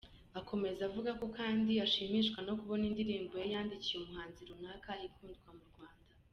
[0.39, 6.11] Akomeza avuga ko kandi ashimishwa no kubona indirimbo yandikiye umuhanzi runaka ikundwa mu Rwanda.